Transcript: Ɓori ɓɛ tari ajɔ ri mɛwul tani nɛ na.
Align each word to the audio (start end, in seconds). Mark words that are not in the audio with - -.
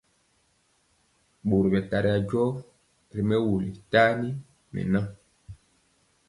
Ɓori 1.47 1.67
ɓɛ 1.73 1.79
tari 1.89 2.09
ajɔ 2.17 2.43
ri 3.13 3.21
mɛwul 3.29 3.65
tani 3.91 4.29
nɛ 4.71 4.81
na. 4.91 4.99